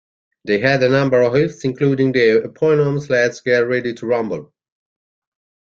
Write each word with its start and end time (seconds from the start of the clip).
They 0.45 0.57
had 0.57 0.81
a 0.81 0.89
number 0.89 1.21
of 1.21 1.35
hits 1.35 1.63
including 1.63 2.11
the 2.11 2.43
eponymous 2.45 3.07
Let's 3.07 3.39
Get 3.41 3.67
Ready 3.67 3.93
to 3.93 4.07
Rhumble. 4.07 4.51